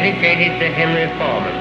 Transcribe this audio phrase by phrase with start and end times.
[0.00, 1.54] Dedicated to Henry Foreman.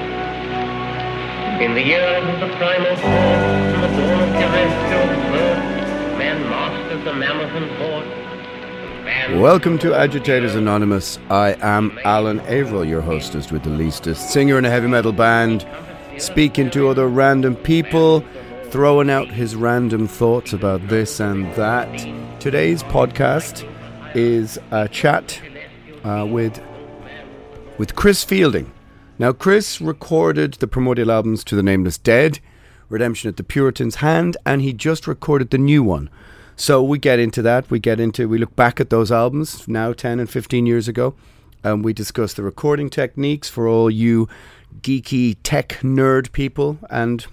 [1.62, 7.04] In the years of the primal force and the dawn of terrestrial birth, man mastered
[7.04, 9.42] the mammoth and horse.
[9.42, 11.20] Welcome to Agitators Anonymous.
[11.30, 15.67] I am Alan Averill, your hostess with the leastest, singer in a heavy metal band,
[16.17, 18.23] speaking to other random people,
[18.70, 22.40] throwing out his random thoughts about this and that.
[22.40, 23.70] Today's podcast
[24.16, 25.42] is a chat
[26.06, 26.62] uh, with
[27.80, 28.72] with Chris Fielding.
[29.17, 32.39] Now, Chris recorded the primordial albums to the Nameless Dead,
[32.89, 36.09] Redemption at the Puritan's Hand, and he just recorded the new one.
[36.58, 37.71] So we get into that.
[37.71, 41.15] We get into, we look back at those albums now 10 and 15 years ago,
[41.64, 44.27] and we discuss the recording techniques for all you
[44.81, 47.27] geeky tech nerd people and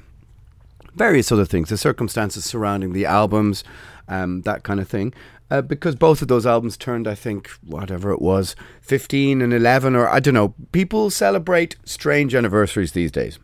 [0.94, 3.64] various other things, the circumstances surrounding the albums,
[4.08, 5.12] um, that kind of thing.
[5.48, 9.94] Uh, because both of those albums turned, I think, whatever it was, 15 and 11,
[9.94, 10.54] or I don't know.
[10.72, 13.38] People celebrate strange anniversaries these days.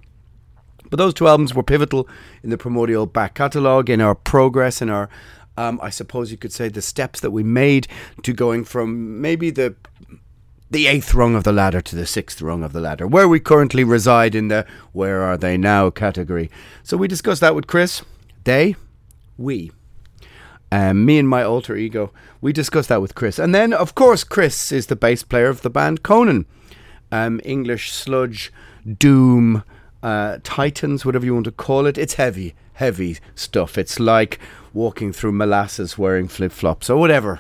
[0.91, 2.09] But those two albums were pivotal
[2.43, 5.09] in the primordial back catalogue, in our progress, in our,
[5.57, 7.87] um, I suppose you could say, the steps that we made
[8.25, 9.75] to going from maybe the
[10.71, 13.39] the eighth rung of the ladder to the sixth rung of the ladder, where we
[13.39, 16.51] currently reside in the where are they now category.
[16.83, 18.03] So we discussed that with Chris.
[18.45, 18.77] They,
[19.37, 19.71] we.
[20.73, 23.39] Um, me and my alter ego, we discussed that with Chris.
[23.39, 26.47] And then, of course, Chris is the bass player of the band Conan.
[27.11, 28.51] Um, English sludge,
[28.97, 29.65] doom,
[30.03, 31.99] uh, titans, whatever you want to call it.
[31.99, 33.77] It's heavy, heavy stuff.
[33.77, 34.39] It's like
[34.73, 37.39] walking through molasses wearing flip flops or whatever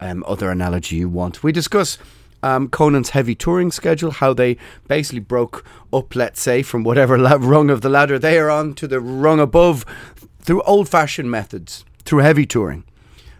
[0.00, 1.42] um, other analogy you want.
[1.42, 1.98] We discuss
[2.42, 4.56] um, Conan's heavy touring schedule, how they
[4.88, 5.62] basically broke
[5.92, 8.98] up, let's say, from whatever la- rung of the ladder they are on to the
[8.98, 9.84] rung above
[10.40, 12.84] through old fashioned methods, through heavy touring.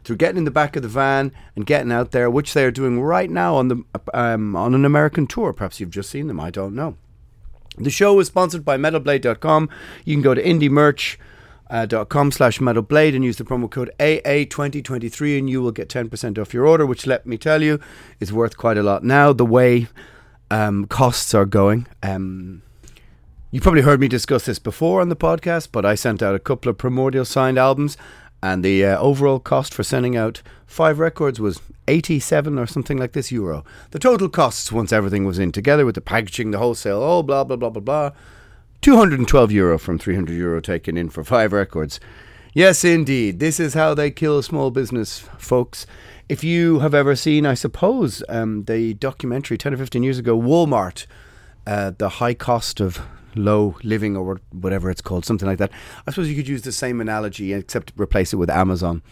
[0.04, 2.72] Through getting in the back of the van and getting out there, which they are
[2.72, 5.52] doing right now on the um, on an American tour.
[5.52, 6.40] Perhaps you've just seen them.
[6.40, 6.96] I don't know.
[7.78, 9.68] The show is sponsored by MetalBlade.com.
[10.04, 15.62] You can go to indiemerch.com slash metalblade and use the promo code AA2023 and you
[15.62, 17.80] will get 10% off your order, which let me tell you
[18.20, 19.32] is worth quite a lot now.
[19.32, 19.86] The way
[20.50, 21.86] um, costs are going.
[22.02, 22.62] Um,
[23.50, 26.38] you probably heard me discuss this before on the podcast, but I sent out a
[26.38, 27.96] couple of Primordial signed albums,
[28.42, 33.12] and the uh, overall cost for sending out five records was 87 or something like
[33.12, 33.64] this euro.
[33.90, 37.44] The total costs, once everything was in together with the packaging, the wholesale, oh, blah,
[37.44, 38.10] blah, blah, blah, blah,
[38.80, 42.00] 212 euro from 300 euro taken in for five records.
[42.52, 43.38] Yes, indeed.
[43.38, 45.86] This is how they kill small business, folks.
[46.28, 50.38] If you have ever seen, I suppose, um, the documentary 10 or 15 years ago,
[50.38, 51.06] Walmart,
[51.66, 53.00] uh, the high cost of
[53.34, 55.70] low living or whatever it's called, something like that.
[56.06, 59.02] I suppose you could use the same analogy except replace it with Amazon.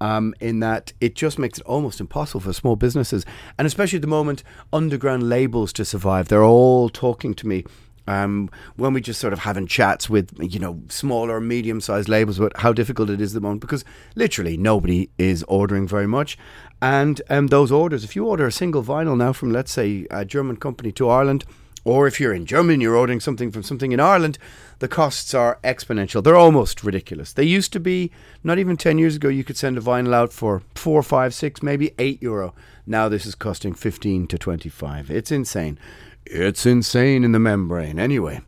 [0.00, 3.24] Um, in that it just makes it almost impossible for small businesses,
[3.56, 4.42] and especially at the moment,
[4.72, 6.28] underground labels to survive.
[6.28, 7.64] They're all talking to me
[8.06, 12.38] um, when we just sort of having chats with you know smaller, medium sized labels
[12.38, 13.84] about how difficult it is at the moment because
[14.14, 16.36] literally nobody is ordering very much,
[16.82, 20.24] and um, those orders, if you order a single vinyl now from let's say a
[20.24, 21.44] German company to Ireland.
[21.84, 24.38] Or if you're in Germany, you're ordering something from something in Ireland,
[24.78, 26.24] the costs are exponential.
[26.24, 27.32] They're almost ridiculous.
[27.32, 28.10] They used to be,
[28.42, 31.62] not even 10 years ago, you could send a vinyl out for four, five, six,
[31.62, 32.54] maybe eight euro.
[32.86, 35.10] Now this is costing 15 to 25.
[35.10, 35.78] It's insane.
[36.24, 37.98] It's insane in the membrane.
[37.98, 38.40] Anyway,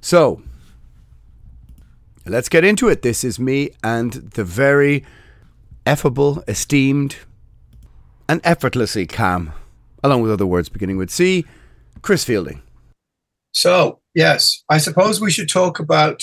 [0.00, 0.42] so
[2.28, 3.02] Let's get into it.
[3.02, 5.04] This is me and the very
[5.86, 7.18] effable, esteemed,
[8.28, 9.52] and effortlessly calm,
[10.02, 11.46] along with other words beginning with C,
[12.02, 12.62] Chris Fielding.
[13.60, 16.22] So, yes, I suppose we should talk about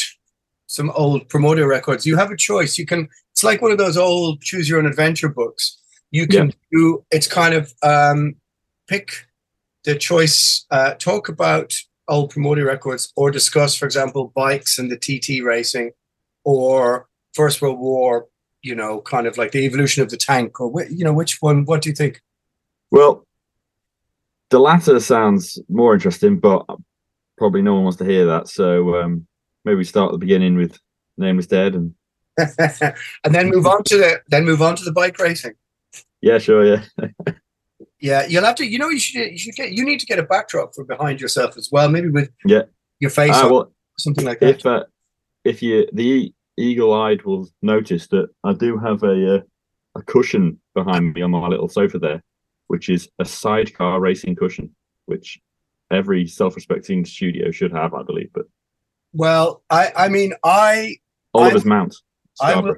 [0.68, 2.06] some old Primordial records.
[2.06, 2.78] You have a choice.
[2.78, 5.80] You can, it's like one of those old choose your own adventure books.
[6.12, 6.54] You can Yeah.
[6.72, 8.36] do, it's kind of um,
[8.88, 9.26] pick
[9.84, 11.74] the choice, uh, talk about
[12.08, 15.90] old Primordial records or discuss, for example, bikes and the TT racing
[16.44, 18.28] or First World War,
[18.62, 21.42] you know, kind of like the evolution of the tank or, whi- you know, which
[21.42, 22.22] one, what do you think?
[22.92, 23.26] Well,
[24.52, 26.64] the latter sounds more interesting, but
[27.38, 28.48] probably no one wants to hear that.
[28.48, 29.28] So um,
[29.66, 30.80] maybe we start at the beginning with
[31.18, 31.94] Nameless Dead, and
[32.38, 35.54] and then move on to the, then move on to the bike racing.
[36.22, 36.84] yeah, sure, yeah,
[38.00, 38.66] Yeah, you'll have to.
[38.66, 39.32] You know, you should.
[39.32, 39.72] You should get.
[39.72, 41.88] You need to get a backdrop for behind yourself as well.
[41.90, 42.64] Maybe with Yeah.
[43.00, 44.50] your face Ah, on, well, something like that.
[44.60, 44.84] if uh,
[45.46, 49.42] if you the eagle-eyed will notice that I do have a uh,
[49.96, 52.24] a cushion behind me on my little sofa there,
[52.68, 54.76] which is a sidecar racing cushion,
[55.06, 55.40] which
[55.94, 58.30] every self-respecting studio should have, I believe.
[58.34, 58.46] But
[59.14, 59.92] well, I.
[59.96, 60.98] I mean, I.
[61.34, 61.96] Oliver's Mount,
[62.42, 62.76] I will.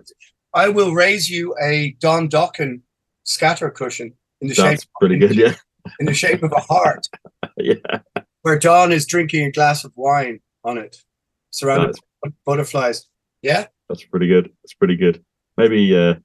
[0.54, 2.82] I will raise you a Don Dokken
[3.24, 5.36] scatter cushion in the that's shape pretty good.
[5.36, 5.56] Yeah,
[6.00, 7.08] in the shape of a heart,
[7.58, 7.76] yeah,
[8.42, 10.98] where Don is drinking a glass of wine on it,
[11.52, 13.08] surrounded by butterflies.
[13.42, 13.68] Yeah.
[13.90, 14.50] that's pretty good.
[14.64, 15.24] That's pretty good.
[15.58, 16.16] Maybe uh,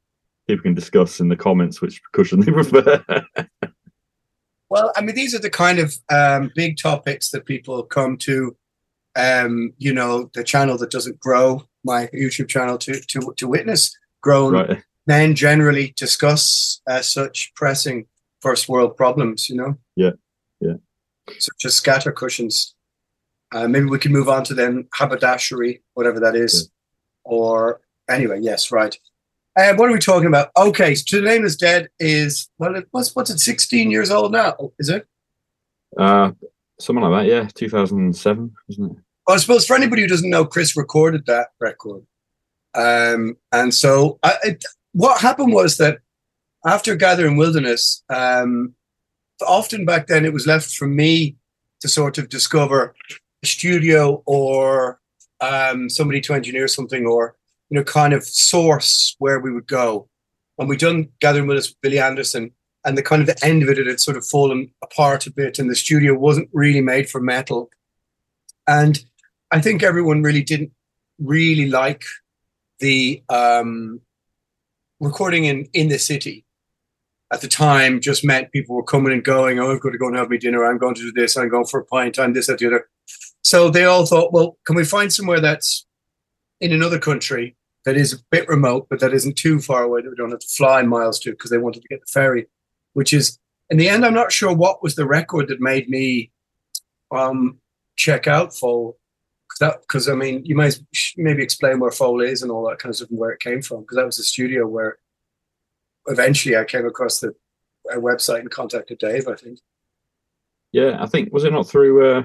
[0.49, 3.05] people can discuss in the comments which cushion they prefer.
[4.71, 8.57] Well, I mean, these are the kind of um, big topics that people come to.
[9.17, 13.97] Um, you know, the channel that doesn't grow, my YouTube channel, to to to witness
[14.21, 14.83] grown right.
[15.07, 18.07] men generally discuss uh, such pressing
[18.41, 19.51] first world problems.
[19.51, 19.79] You know.
[19.97, 20.13] Yeah,
[20.61, 20.75] yeah.
[21.39, 22.75] Such as scatter cushions.
[23.53, 26.71] Uh, maybe we can move on to then haberdashery, whatever that is,
[27.25, 28.39] or anyway.
[28.41, 28.97] Yes, right.
[29.61, 30.51] Uh, what are we talking about?
[30.57, 31.91] Okay, so the Nameless Dead.
[31.99, 33.41] Is well, it what's what's it?
[33.41, 35.07] Sixteen years old now, is it?
[35.99, 36.33] Uh,
[36.79, 37.31] something like that.
[37.31, 38.97] Yeah, 2007, isn't it?
[39.27, 42.07] Well, I suppose for anybody who doesn't know, Chris recorded that record.
[42.75, 45.99] Um, and so I, it, what happened was that
[46.65, 48.75] after Gathering Wilderness, um,
[49.47, 51.37] often back then it was left for me
[51.81, 52.95] to sort of discover
[53.43, 55.01] a studio or
[55.43, 57.37] um, somebody to engineer something or,
[57.71, 60.09] you know, kind of source where we would go.
[60.59, 62.53] And we done Gathering with Billy Anderson
[62.85, 65.33] and the kind of the end of it, it had sort of fallen apart a
[65.33, 67.71] bit and the studio wasn't really made for metal.
[68.67, 69.03] And
[69.51, 70.73] I think everyone really didn't
[71.19, 72.05] really like
[72.79, 74.01] the um,
[75.01, 76.45] recording in in the city
[77.33, 78.01] at the time.
[78.01, 79.59] Just meant people were coming and going.
[79.59, 80.65] Oh, I've got to go and have my dinner.
[80.65, 81.37] I'm going to do this.
[81.37, 82.19] I'm going for a pint.
[82.19, 82.89] I'm this, that, the other.
[83.43, 85.87] So they all thought, well, can we find somewhere that's
[86.61, 90.11] in another country that is a bit remote, but that isn't too far away that
[90.11, 92.47] we don't have to fly miles to because they wanted to get the ferry,
[92.93, 93.39] which is
[93.71, 96.33] in the end, I'm not sure what was the record that made me
[97.11, 97.59] um,
[97.97, 98.95] check out Foel.
[99.61, 100.79] Because I mean, you might
[101.17, 103.63] maybe explain where Foel is and all that kind of stuff and where it came
[103.63, 103.83] from.
[103.83, 104.99] Because that was a studio where
[106.07, 107.35] eventually I came across the
[107.93, 109.29] uh, website and contacted Dave.
[109.29, 109.59] I think.
[110.73, 112.11] Yeah, I think was it not through?
[112.11, 112.23] Uh,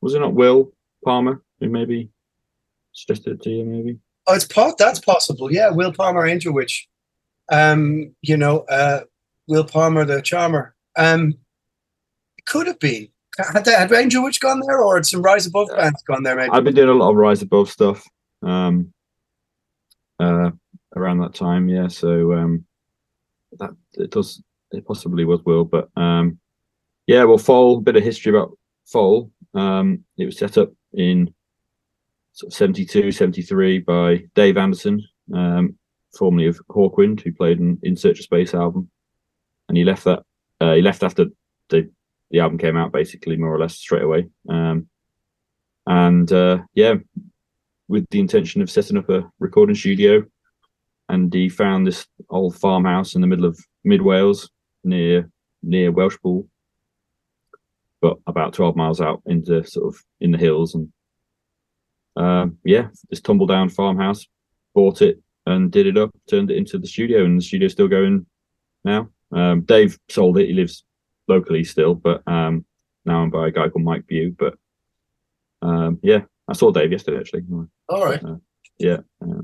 [0.00, 0.72] was it not Will
[1.04, 2.10] Palmer who maybe
[2.92, 3.64] suggested it to you?
[3.64, 3.98] Maybe.
[4.26, 5.52] Oh, it's po- that's possible.
[5.52, 6.88] Yeah, Will Palmer Angel Witch.
[7.50, 9.00] Um, you know, uh,
[9.48, 10.74] Will Palmer the Charmer.
[10.96, 11.34] Um,
[12.36, 13.08] it could have been.
[13.38, 16.36] Had, had Angel Witch gone there, or had some Rise Above bands gone there?
[16.36, 16.50] Maybe.
[16.50, 18.06] I've been doing a lot of Rise Above stuff
[18.42, 18.92] um,
[20.20, 20.50] uh,
[20.94, 21.68] around that time.
[21.68, 22.64] Yeah, so um,
[23.58, 26.38] that it does it possibly was Will, but um,
[27.06, 27.82] yeah, well, Foel.
[27.82, 28.56] Bit of history about
[28.92, 29.30] Foel.
[29.54, 31.32] Um, it was set up in
[32.32, 35.02] sort of 72, 73 by Dave Anderson,
[35.34, 35.76] um,
[36.16, 38.90] formerly of Hawkwind, who played an In Search of Space album,
[39.68, 40.22] and he left that.
[40.60, 41.26] Uh, he left after
[41.68, 41.90] the
[42.30, 44.28] the album came out, basically more or less straight away.
[44.48, 44.88] Um,
[45.86, 46.94] and uh, yeah,
[47.88, 50.24] with the intention of setting up a recording studio,
[51.08, 54.50] and he found this old farmhouse in the middle of mid Wales
[54.82, 55.30] near
[55.62, 56.48] near Welshpool,
[58.00, 60.90] but about twelve miles out into sort of in the hills, and
[62.16, 64.26] um, yeah, this tumble down farmhouse,
[64.74, 67.88] bought it and did it up, turned it into the studio, and the studio's still
[67.88, 68.26] going
[68.84, 69.08] now.
[69.32, 70.84] Um, Dave sold it; he lives
[71.28, 72.64] locally still, but um,
[73.04, 74.34] now I'm by a guy called Mike View.
[74.38, 74.54] But
[75.62, 77.44] um, yeah, I saw Dave yesterday actually.
[77.88, 78.22] All right.
[78.22, 78.36] Uh,
[78.78, 79.42] yeah, uh,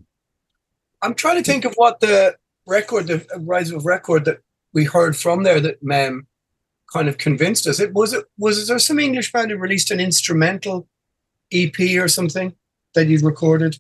[1.03, 4.41] I'm trying to think of what the record, the Rise Above record that
[4.73, 6.27] we heard from there that um,
[6.93, 7.81] kind of convinced us.
[7.81, 10.89] It was it was there some English band who released an instrumental
[11.53, 12.55] EP or something
[12.95, 13.79] that you'd recorded?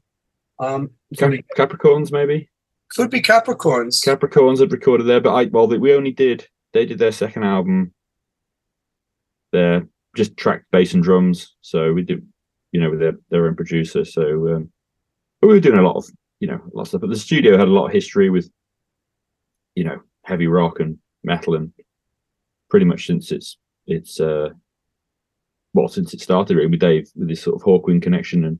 [0.58, 2.48] Um, Cap- Capricorns maybe.
[2.92, 4.04] Could be Capricorns.
[4.04, 7.92] Capricorns had recorded there, but I well we only did they did their second album.
[9.52, 12.26] There just tracked bass and drums, so we did
[12.72, 14.04] you know with their their own producer.
[14.04, 14.72] So um,
[15.40, 16.06] but we were doing a lot of
[16.40, 17.00] you know a lot of stuff.
[17.02, 18.50] But the studio had a lot of history with
[19.74, 21.72] you know heavy rock and metal and
[22.70, 24.50] pretty much since it's it's uh
[25.74, 28.58] well since it started really with Dave with this sort of Hawkwind connection and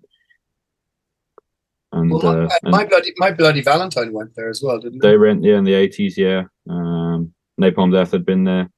[1.90, 5.00] and, Well, uh, my, and my bloody my bloody Valentine went there as well, didn't
[5.00, 6.44] they went yeah in the eighties yeah.
[6.68, 8.70] Um Napalm Death had been there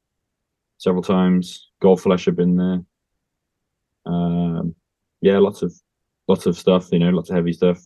[0.79, 1.71] several times.
[1.83, 2.81] Godflesh had been there.
[4.07, 4.75] Um
[5.21, 5.73] yeah lots of
[6.29, 7.81] lots of stuff you know lots of heavy stuff.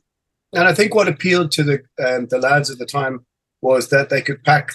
[0.52, 3.26] And I think what appealed to the um, the lads at the time
[3.60, 4.74] was that they could pack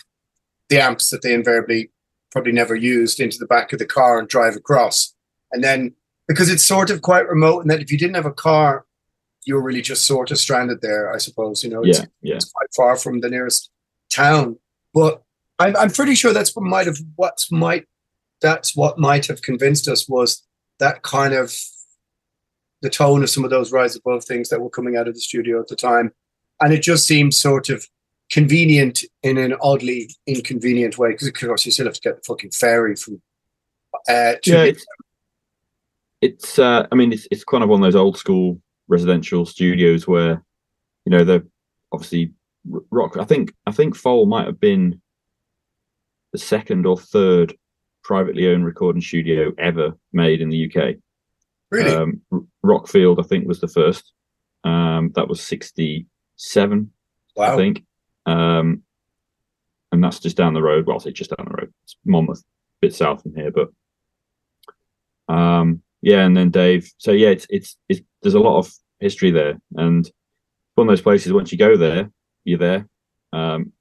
[0.68, 1.92] the amps that they invariably
[2.32, 5.16] probably never used into the back of the car and drive across.
[5.52, 5.94] And then
[6.28, 8.86] because it's sort of quite remote, and that if you didn't have a car,
[9.46, 11.14] you were really just sort of stranded there.
[11.14, 13.72] I suppose you know it's, yeah yeah it's quite far from the nearest
[14.10, 14.58] town.
[14.94, 15.22] But
[15.58, 17.86] I'm I'm pretty sure that's what might have what might
[18.42, 20.46] that's what might have convinced us was
[20.80, 21.54] that kind of
[22.82, 25.20] the tone of some of those rise above things that were coming out of the
[25.20, 26.12] studio at the time.
[26.62, 27.86] And it just seemed sort of
[28.32, 32.22] convenient in an oddly inconvenient way because of course you still have to get the
[32.28, 33.20] fucking ferry from
[34.08, 34.72] uh to yeah
[36.22, 40.08] it's uh i mean it's it's kind of one of those old school residential studios
[40.08, 40.44] where
[41.06, 41.46] you know they're
[41.92, 42.34] obviously
[42.92, 45.02] rock i think i think Foel might have been
[46.34, 47.56] the second or third
[48.04, 50.96] privately owned recording studio ever made in the uk
[51.72, 52.22] really um
[52.66, 54.14] rockfield i think was the first
[54.64, 56.92] um that was 67
[57.36, 57.86] wow I think.
[58.26, 58.84] Um,
[59.92, 60.86] and that's just down the road.
[60.86, 61.74] Well, I'll say just down the road.
[61.84, 62.44] It's Monmouth, a
[62.82, 63.70] bit south from here, but
[65.34, 66.26] um, yeah.
[66.26, 66.92] And then Dave.
[66.98, 70.10] So yeah, it's it's it's there's a lot of history there, and
[70.76, 71.34] one of those places.
[71.34, 72.10] Once you go there,
[72.44, 72.88] you're there,
[73.34, 73.72] um,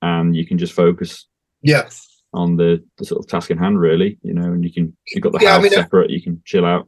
[0.00, 1.26] and you can just focus
[1.62, 1.88] yeah
[2.34, 4.18] on the the sort of task in hand, really.
[4.22, 6.10] You know, and you can you've got the Yeah, I house mean, uh, separate.
[6.10, 6.86] You can chill out.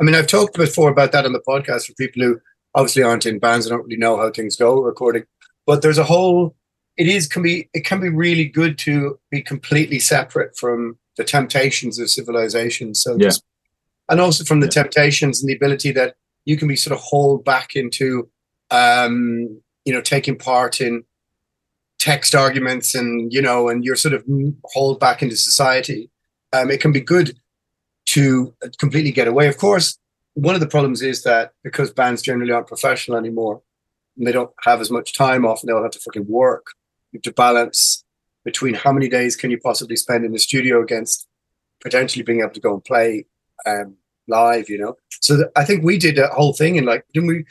[0.00, 2.40] I mean, I've talked before about that on the podcast for people who
[2.74, 5.24] obviously aren't in bands and don't really know how things go recording.
[5.66, 6.56] But there's a whole.
[6.96, 11.24] It is can be it can be really good to be completely separate from the
[11.24, 12.94] temptations of civilization.
[12.94, 13.28] So Yeah.
[13.28, 13.44] just-
[14.08, 14.82] and also from the Yeah.
[14.82, 18.28] temptations and the ability that you can be sort of hauled back into,
[18.70, 21.04] um, you know, taking part in
[21.98, 24.24] text arguments and you know, and you're sort of
[24.64, 26.10] hauled back into society.
[26.52, 27.38] Um, it can be good
[28.06, 29.48] to completely get away.
[29.48, 29.98] Of course,
[30.34, 33.62] one of the problems is that because bands generally aren't professional anymore,
[34.18, 36.66] and they don't have as much time off, and they'll have to fucking work.
[37.12, 38.03] You have to balance
[38.44, 41.26] between how many days can you possibly spend in the studio against
[41.82, 43.26] potentially being able to go and play
[43.66, 43.96] um,
[44.28, 44.68] live.
[44.68, 47.44] You know, so th- I think we did a whole thing in like didn't we?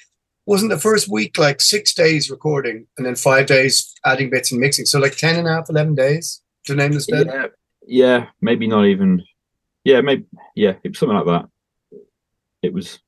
[0.46, 4.60] Wasn't the first week like six days recording and then five days adding bits and
[4.60, 4.86] mixing?
[4.86, 7.08] So like 10 and a half, 11 days to name this.
[7.08, 7.48] Yeah,
[7.88, 9.24] yeah, maybe not even.
[9.86, 12.00] Yeah, maybe yeah, it was something like that.
[12.62, 13.00] It was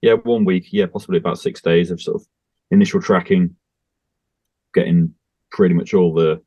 [0.00, 2.26] yeah, one week, yeah, possibly about six days of sort of
[2.70, 3.56] initial tracking,
[4.72, 5.14] getting
[5.50, 6.40] pretty much all the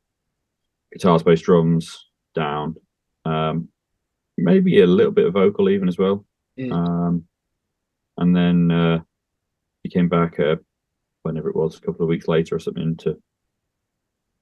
[0.92, 2.76] guitars, bass, drums down.
[3.24, 3.68] Um,
[4.36, 6.24] maybe a little bit of vocal even as well.
[6.58, 6.72] Mm.
[6.72, 7.24] Um,
[8.16, 9.00] and then uh,
[9.82, 10.56] he came back uh,
[11.22, 13.20] whenever it was, a couple of weeks later or something to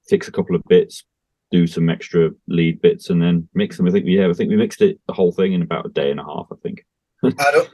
[0.07, 1.03] fix a couple of bits,
[1.51, 3.87] do some extra lead bits, and then mix them.
[3.87, 5.89] I think we yeah, I think we mixed it the whole thing in about a
[5.89, 6.47] day and a half.
[6.51, 6.85] I think
[7.39, 7.67] Add, all-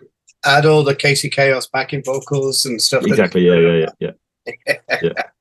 [0.46, 3.05] add all the Casey Chaos backing vocals and stuff.
[3.05, 3.46] exactly.
[3.46, 5.24] Yeah, yeah, yeah, yeah.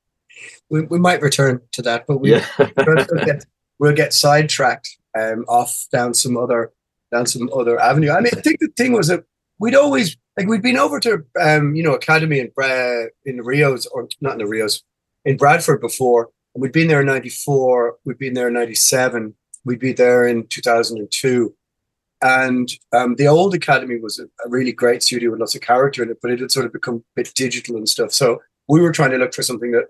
[0.69, 2.45] we, we might return to that, but we Yeah.
[2.77, 3.45] we'll, get,
[3.79, 6.71] we'll get sidetracked um, off down some other
[7.11, 8.11] down some other avenue.
[8.11, 9.23] I mean, I think the thing was that
[9.59, 12.51] we'd always like we'd been over to um, you know Academy in
[13.25, 14.83] in the Rios or not in the Rios
[15.23, 17.97] in Bradford before, and we'd been there in '94.
[18.05, 19.35] We'd been there in '97.
[19.65, 21.53] We'd be there in 2002.
[22.21, 26.01] And um, the old Academy was a, a really great studio with lots of character
[26.03, 28.13] in it, but it had sort of become a bit digital and stuff.
[28.13, 29.89] So we were trying to look for something that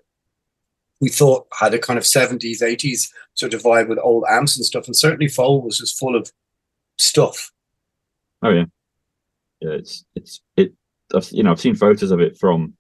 [1.01, 4.65] we thought had a kind of 70s, 80s sort of vibe with old amps and
[4.65, 4.85] stuff.
[4.85, 6.31] And certainly Foel was just full of
[6.97, 7.51] stuff.
[8.41, 8.65] Oh yeah,
[9.61, 9.71] yeah.
[9.71, 10.73] It's it's it.
[11.13, 12.73] I've, you know, I've seen photos of it from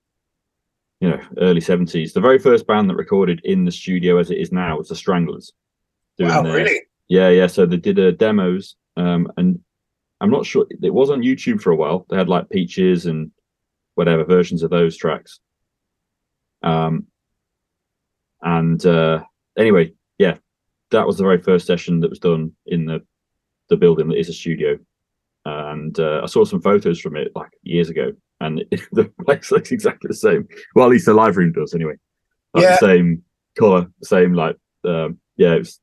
[1.01, 2.13] you know early seventies.
[2.13, 4.95] The very first band that recorded in the studio as it is now was the
[4.95, 5.51] Stranglers.
[6.19, 6.81] wow, their- really?
[7.07, 7.47] Yeah, yeah.
[7.47, 9.59] So they did uh, demos, um, and
[10.21, 12.05] I'm not sure it was on YouTube for a while.
[12.09, 13.31] They had like Peaches and
[13.95, 15.39] whatever versions of those tracks.
[16.63, 17.07] Um,
[18.41, 19.23] and uh,
[19.57, 20.37] anyway, yeah,
[20.91, 23.01] that was the very first session that was done in the
[23.69, 24.77] the building that is a studio.
[25.45, 28.11] And uh, I saw some photos from it like years ago,
[28.41, 30.47] and the place looks exactly the same.
[30.75, 31.95] Well, at least the live room does anyway.
[32.53, 32.77] Like Yeah.
[32.79, 33.23] the same
[33.57, 35.53] color, same like um, yeah.
[35.53, 35.79] It's,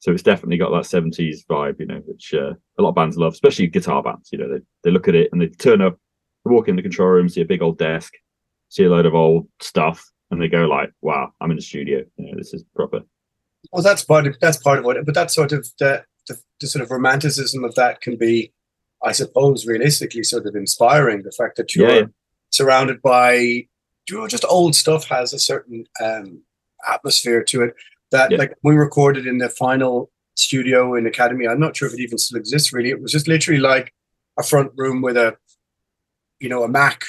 [0.00, 3.16] so it's definitely got that seventies vibe, you know, which uh, a lot of bands
[3.16, 4.28] love, especially guitar bands.
[4.30, 5.98] You know, they they look at it and they turn up,
[6.44, 8.12] walk in the control room, see a big old desk,
[8.68, 12.04] see a load of old stuff, and they go like, "Wow, I'm in the studio.
[12.16, 13.02] You know, this is proper."
[13.72, 16.66] Well, that's part of that's part of what, but that sort of the, the the
[16.66, 18.52] sort of romanticism of that can be,
[19.04, 21.22] I suppose, realistically sort of inspiring.
[21.22, 22.06] The fact that you're Yeah,
[22.50, 23.66] surrounded by, you
[24.10, 26.42] know, just old stuff has a certain um,
[26.90, 27.74] atmosphere to it.
[28.10, 28.38] That Yeah.
[28.38, 31.46] like we recorded in the final studio in Academy.
[31.48, 32.72] I'm not sure if it even still exists.
[32.72, 33.92] Really, it was just literally like
[34.38, 35.36] a front room with a,
[36.40, 37.04] you know, a Mac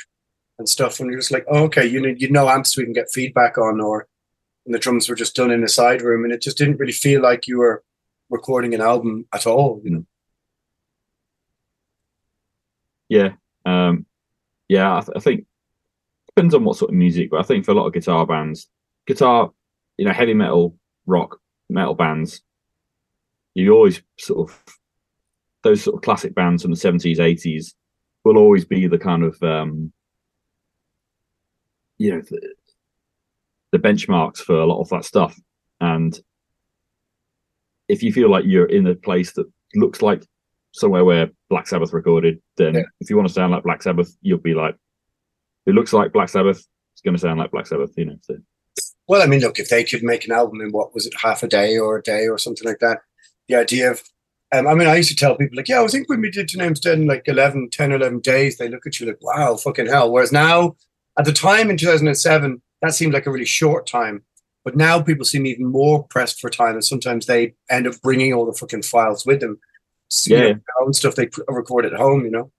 [0.59, 0.99] and stuff.
[0.99, 3.57] And you're just like, oh, okay, you know, you know amps we can get feedback
[3.57, 4.07] on, or
[4.65, 6.91] and the drums were just done in a side room, and it just didn't really
[6.91, 7.83] feel like you were
[8.29, 9.81] recording an album at all.
[9.83, 10.05] You know,
[13.07, 13.29] Yeah,
[13.65, 14.05] um,
[14.67, 14.97] yeah.
[14.97, 15.45] I, th- I think
[16.27, 18.69] depends on what sort of music, but I think for a lot of guitar bands,
[19.07, 19.51] guitar,
[19.97, 21.39] you know, heavy metal, rock,
[21.69, 22.41] metal bands,
[23.55, 24.63] you always sort of
[25.63, 27.75] those sort of classic bands from the seventies, eighties
[28.23, 29.91] will always be the kind of um,
[32.00, 32.53] you know the,
[33.72, 35.39] the benchmarks for a lot of that stuff,
[35.79, 36.20] and
[37.88, 40.24] if you feel like you're in a place that looks like
[40.72, 42.84] somewhere where Black Sabbath recorded, then Yeah.
[43.00, 44.75] if you want to sound like Black Sabbath, you'll be like,
[45.65, 46.63] it looks like Black Sabbath.
[46.94, 48.18] It's going to sound like Black Sabbath, you know.
[48.22, 48.38] So
[49.08, 51.41] well, I mean, look, if they could make an album in what was it, half
[51.41, 53.00] a day or a day or something like that,
[53.48, 54.03] the idea of,
[54.51, 56.48] um, I mean, I used to tell people like, yeah, I think when we did
[56.50, 59.56] To Nameless Dead in like 11, 10, 11 days, they look at you like, wow,
[59.56, 60.12] fucking hell.
[60.12, 60.75] Whereas now,
[61.19, 64.23] at the time in 2007, that seemed like a really short time.
[64.63, 68.33] But now people seem even more pressed for time, and sometimes they end up bringing
[68.33, 69.59] all the fucking files with them.
[70.07, 70.43] So, you Yeah.
[70.43, 72.51] know, their own stuff they record at home, you know.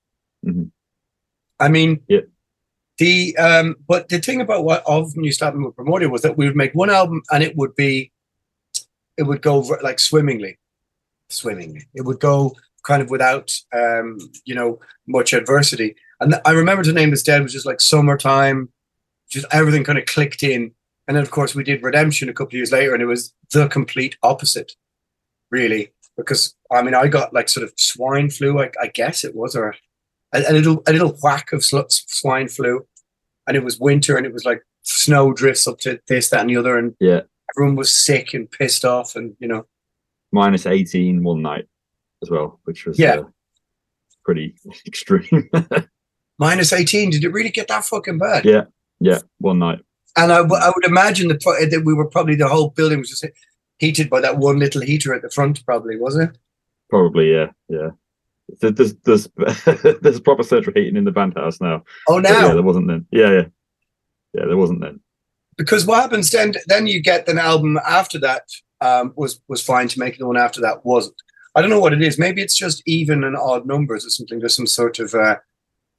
[0.45, 0.71] Mhm.
[1.59, 2.21] I mean, Yeah.
[2.99, 6.47] the um, but the thing about what of New Statement with Primordial was that we
[6.47, 8.12] would make one album and it would be,
[9.17, 10.58] it would go like swimmingly,
[11.28, 11.87] swimmingly.
[11.95, 15.97] It would go kind of without um, you know, much adversity.
[16.21, 18.69] And I remember the Nameless Dead was just like summertime,
[19.28, 20.73] just everything kind of clicked in.
[21.08, 23.34] And then of course we did Redemption a couple of years later, and it was
[23.52, 24.73] the complete opposite,
[25.50, 25.93] really.
[26.16, 29.56] Because I mean, I got like sort of swine flu, I, I guess it was,
[29.56, 29.75] or
[30.32, 32.86] a, a little a little whack of swine flu,
[33.47, 36.50] and it was winter, and it was like snow drifts up to this, that, and
[36.50, 37.23] the other, and yeah,
[37.54, 39.66] everyone was sick and pissed off, and you know,
[40.32, 41.66] minus 18 one night
[42.23, 43.17] as well, which was Yeah.
[43.21, 43.25] uh,
[44.25, 44.54] pretty
[44.87, 45.49] extreme.
[46.39, 47.11] minus eighteen.
[47.11, 48.45] Did it really get that fucking bad?
[48.45, 48.65] yeah,
[49.00, 49.80] yeah, one night.
[50.17, 52.99] And I, w- I would imagine that, pro- that we were probably the whole building
[52.99, 53.25] was just
[53.78, 56.39] heated by that one little heater at the front, probably, wasn't it?
[56.91, 57.91] Probably, yeah, yeah.
[58.61, 59.28] There's there's
[60.02, 61.85] there's proper central heating in the band house now.
[62.09, 63.06] Oh, But yeah, now there wasn't then.
[63.13, 63.45] Yeah, yeah,
[64.35, 64.47] yeah.
[64.47, 64.99] There wasn't then.
[65.56, 66.54] because what happens then?
[66.67, 68.43] Then you get an album after that
[68.80, 71.15] um, was was fine to make, and the one after that wasn't.
[71.54, 72.19] I don't know what it is.
[72.19, 74.39] Maybe it's just even and odd numbers or something.
[74.39, 75.36] There's some sort of uh,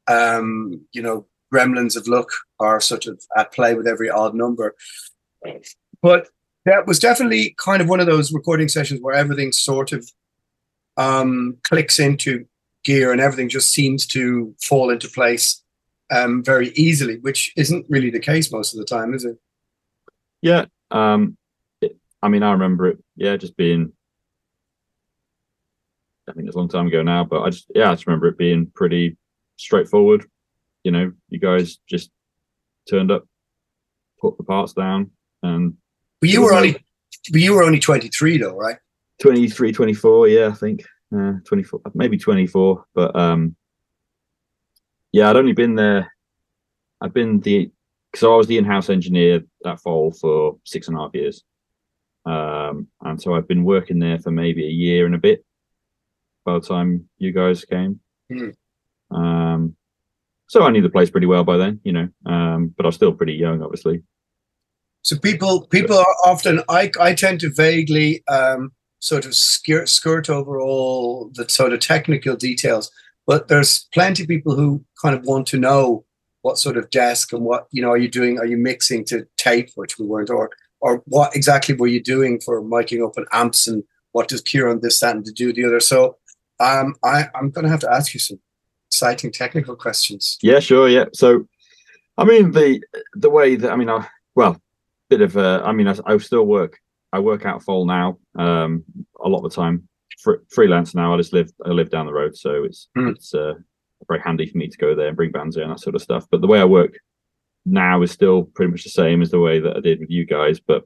[0.07, 4.75] um, you know gremlins of luck are sort of at play with every odd number.
[6.01, 6.29] But
[6.65, 10.09] that was definitely kind of one of those recording sessions where everything sort of
[10.97, 12.45] um, clicks into
[12.83, 15.61] gear and everything just seems to fall into place
[16.11, 19.37] um, very easily, which isn't really the case most of the time, is it?
[20.41, 20.65] Yeah.
[20.91, 21.37] Um.
[21.81, 23.03] it- I mean, I remember it.
[23.15, 23.93] Yeah, just being.
[26.29, 28.27] I mean, it's a long time ago now, but I just yeah, I just remember
[28.27, 29.17] it being pretty
[29.57, 30.25] straightforward.
[30.84, 32.12] You know, you guys just
[32.89, 33.25] turned up,
[34.19, 35.12] put the parts down,
[35.43, 35.75] and
[36.19, 36.73] But you were only,
[37.31, 38.77] but you were only twenty three though, right?
[39.21, 40.84] 23 24 yeah i think
[41.15, 43.55] uh, 24 maybe 24 but um
[45.12, 46.12] yeah i'd only been there
[47.01, 47.71] i've been the
[48.15, 51.43] so i was the in-house engineer at Foel for six and a half years
[52.25, 55.45] um and so i've been working there for maybe a year and a bit
[56.45, 57.99] by the time you guys came
[58.32, 58.49] Hmm.
[59.15, 59.75] um
[60.47, 62.95] so i knew the place pretty well by then you know um but i was
[62.95, 64.01] still pretty young obviously
[65.04, 70.30] So people people are often I I tend to vaguely um, sort of skirt skirt
[70.30, 72.91] over all the sort of technical details,
[73.25, 74.69] but there's plenty of people who
[75.01, 76.06] kind of want to know
[76.43, 78.38] what sort of desk and what you know are you doing?
[78.38, 80.49] Are you mixing to tape, which we weren't, or
[80.82, 84.80] or what exactly were you doing for miking up an amps and what does Kieran
[84.82, 85.80] this that and to do the other?
[85.80, 86.17] So
[86.62, 88.39] um, I I'm going to have to ask you some
[88.89, 90.38] exciting technical questions.
[90.41, 90.88] Yeah, sure.
[90.89, 91.06] Yeah.
[91.13, 91.47] So,
[92.17, 92.82] I mean, the
[93.15, 94.62] the way that I mean, I well,
[95.10, 96.78] bit of uh, I mean, I, I still work.
[97.13, 98.17] I work out Foel now.
[98.41, 98.84] Um,
[99.24, 99.88] a lot of the time,
[100.21, 101.13] Fr- freelance now.
[101.13, 101.50] I just live.
[101.65, 103.10] I live down the road, so it's Hmm.
[103.10, 103.56] it's uh,
[104.08, 106.02] very handy for me to go there and bring bands in and that sort of
[106.02, 106.26] stuff.
[106.32, 106.93] But the way I work
[107.65, 110.26] now is still pretty much the same as the way that I did with you
[110.26, 110.60] guys.
[110.60, 110.84] But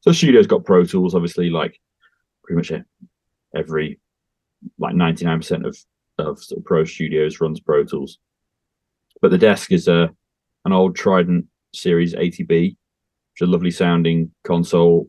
[0.00, 1.80] so the studio's got Pro Tools, obviously, like
[2.44, 2.82] pretty much
[3.54, 3.98] every
[4.78, 5.76] like 99% of
[6.18, 8.18] of, sort of pro studios runs Pro Tools.
[9.22, 10.10] But the desk is a
[10.64, 15.08] an old Trident Series 80B, which is a lovely sounding console.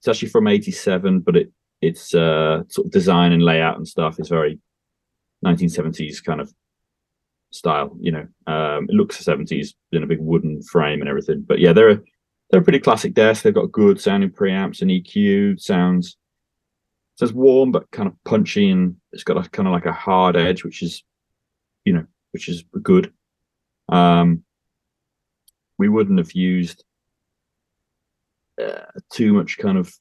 [0.00, 4.18] It's actually from 87, but it it's uh, sort of design and layout and stuff
[4.18, 4.58] is very
[5.44, 6.52] 1970s kind of
[7.50, 7.96] style.
[8.00, 11.44] You know, um, it looks 70s in a big wooden frame and everything.
[11.46, 12.00] But yeah, they're a,
[12.50, 13.42] they're a pretty classic desk.
[13.42, 15.60] They've got good sounding preamps and EQ.
[15.60, 16.16] Sounds
[17.18, 20.36] sounds warm but kind of punchy, and it's got a kind of like a hard
[20.36, 21.02] edge, which is
[21.84, 23.12] you know, which is good.
[23.88, 24.44] Um,
[25.78, 26.84] we wouldn't have used
[28.62, 29.92] uh, too much kind of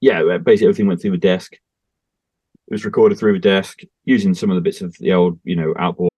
[0.00, 1.52] yeah, basically everything went through the desk.
[1.52, 5.56] It was recorded through the desk using some of the bits of the old, you
[5.56, 6.10] know, outboard.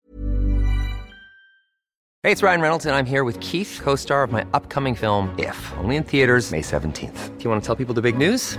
[2.23, 5.35] Hey, it's Ryan Reynolds, and I'm here with Keith, co star of my upcoming film,
[5.39, 7.39] If, only in theaters, May 17th.
[7.39, 8.59] Do you want to tell people the big news?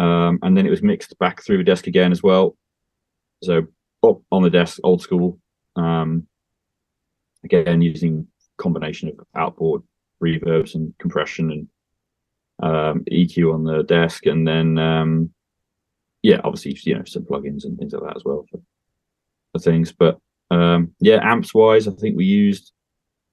[0.00, 2.56] Um, and then it was mixed back through the desk again as well.
[3.42, 3.66] So
[4.02, 5.38] up on the desk, old school.
[5.76, 6.26] Um,
[7.44, 9.82] again, using combination of outboard
[10.22, 11.68] reverbs and compression and
[12.62, 15.30] um, EQ on the desk, and then um,
[16.22, 18.60] yeah, obviously you know some plugins and things like that as well for,
[19.52, 19.92] for things.
[19.92, 20.18] But
[20.50, 22.72] um, yeah, amps wise, I think we used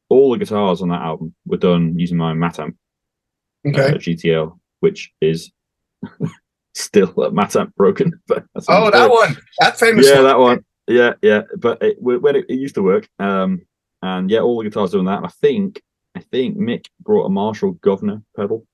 [0.10, 2.76] all the guitars on that album were done using my Matamp
[3.68, 3.90] Okay.
[3.90, 5.52] uh, GTL, which is
[6.78, 8.20] still a Matamp broken.
[8.28, 9.38] But oh, that one.
[9.60, 10.24] That famous yeah, one.
[10.24, 10.66] that one.
[10.88, 11.42] Yeah, yeah.
[11.58, 13.62] But it, when it, it used to work, um,
[14.02, 15.18] and yeah, all the guitars doing that.
[15.18, 15.82] And I think,
[16.16, 18.66] I think Mick brought a Marshall Governor pedal.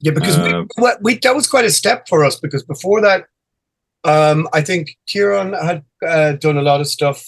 [0.00, 0.68] Yeah, because we, Um,
[1.00, 3.26] we that was quite a step for us because before that,
[4.04, 7.26] um, I think Kieran had uh, done a lot of stuff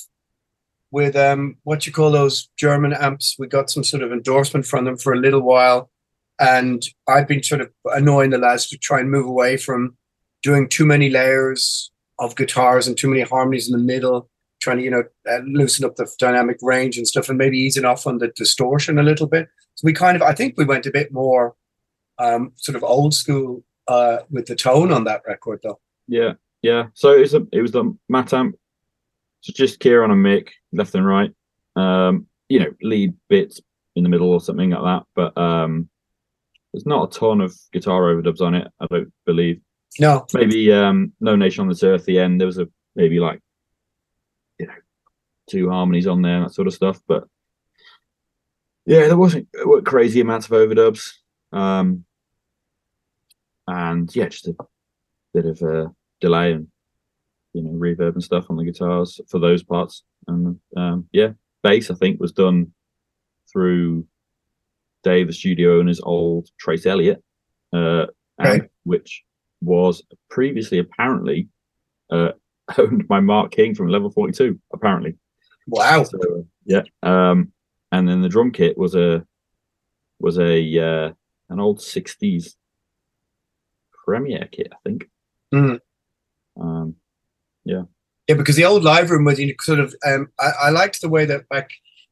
[0.92, 3.36] with um, what you call those German amps.
[3.38, 5.90] We got some sort of endorsement from them for a little while,
[6.38, 9.96] and I've been sort of annoying the lads to try and move away from
[10.42, 14.28] doing too many layers of guitars and too many harmonies in the middle.
[14.60, 17.86] Trying to you know uh, loosen up the dynamic range and stuff, and maybe easing
[17.86, 19.48] off on the distortion a little bit.
[19.76, 21.54] So we kind of, I think we went a bit more
[22.18, 25.80] um, sort of old school uh, with the tone on that record, though.
[26.06, 26.88] Yeah, yeah.
[26.92, 28.52] So it's a, it was the Matamp.
[29.40, 31.32] So just Kieran and Mick, left and right.
[31.76, 33.62] Um, you know, lead bits
[33.96, 35.06] in the middle or something like that.
[35.14, 35.88] But um,
[36.74, 38.68] there's not a ton of guitar overdubs on it.
[38.78, 39.62] I don't believe.
[39.98, 42.04] No, Maybe um, No Nation on this Earth.
[42.04, 43.40] The end there was a maybe like
[44.58, 44.74] you know
[45.48, 47.00] two harmonies on there that sort of stuff.
[47.08, 47.24] But
[48.86, 51.12] yeah, there wasn't weren't crazy amounts of overdubs.
[51.52, 52.04] Um,
[53.66, 54.56] and yeah, just a
[55.34, 56.68] bit of a delay and
[57.52, 60.04] you know reverb and stuff on the guitars for those parts.
[60.28, 61.30] And um, yeah,
[61.62, 62.72] bass I think was done
[63.52, 64.06] through
[65.02, 67.22] Dave, the studio owner's old Trace Elliot,
[67.72, 68.06] uh,
[68.40, 68.68] Okay.
[68.84, 69.24] which
[69.60, 71.48] was previously apparently
[72.10, 72.32] uh,
[72.78, 74.58] owned by Mark King from Level Forty Two.
[74.72, 75.16] Apparently,
[75.66, 76.02] wow.
[76.04, 76.82] so uh, yeah.
[77.02, 77.52] Um,
[77.92, 79.24] and then the drum kit was a
[80.20, 81.12] was a uh,
[81.48, 82.54] an old '60s
[84.04, 85.08] Premier kit, I think.
[85.54, 85.80] Mhm.
[86.60, 86.96] Um,
[87.64, 87.82] Yeah,
[88.28, 89.94] Yeah, because the old live room was you could sort of.
[90.06, 91.70] Um, I, I liked the way that back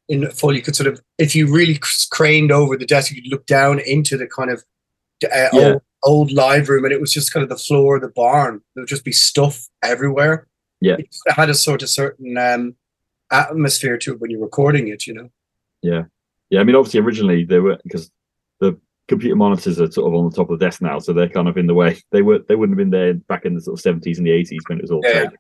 [0.09, 1.79] in Foel you could sort of, if you really
[2.11, 4.63] craned over the desk, you could look down into the kind of
[5.25, 5.73] uh, Yeah.
[5.73, 8.61] old, old live room, and it was just kind of the floor of the barn.
[8.75, 10.47] There would just be stuff everywhere.
[10.81, 10.97] Yeah.
[10.99, 12.77] it had a sort of certain um,
[13.31, 15.07] atmosphere to it when you're recording it.
[15.07, 15.29] You know.
[15.83, 16.05] Yeah,
[16.51, 16.61] yeah.
[16.61, 18.11] I mean, obviously, originally they were because
[18.61, 21.29] the computer monitors are sort of on the top of the desk now, so they're
[21.29, 21.99] kind of in the way.
[22.11, 24.33] They were they wouldn't have been there back in the sort of seventies and the
[24.33, 25.31] eighties when it was all Yeah.
[25.31, 25.39] fake.